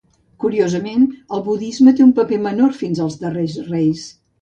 [0.43, 1.03] Curiosament,
[1.37, 4.13] el budisme té un paper menor fins als darrers reis.